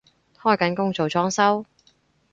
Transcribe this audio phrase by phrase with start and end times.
[0.35, 1.63] 開緊工做裝修？